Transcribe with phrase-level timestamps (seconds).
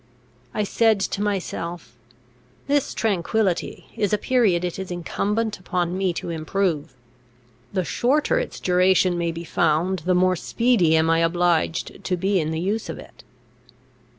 [0.51, 1.95] I said to myself,
[2.65, 6.95] "This tranquillity is a period it is incumbent upon me to improve;
[7.71, 12.39] the shorter its duration may be found, the more speedy am I obliged to be
[12.39, 13.23] in the use of it."